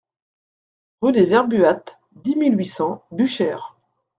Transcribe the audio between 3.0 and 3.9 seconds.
Buchères